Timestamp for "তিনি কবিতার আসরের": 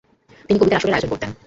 0.47-0.95